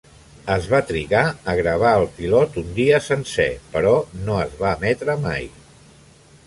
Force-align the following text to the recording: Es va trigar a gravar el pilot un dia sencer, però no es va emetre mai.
Es 0.53 0.69
va 0.69 0.79
trigar 0.91 1.21
a 1.53 1.55
gravar 1.59 1.91
el 1.99 2.07
pilot 2.15 2.57
un 2.63 2.73
dia 2.81 3.03
sencer, 3.09 3.49
però 3.75 3.93
no 4.27 4.41
es 4.47 4.59
va 4.65 4.75
emetre 4.81 5.21
mai. 5.29 5.49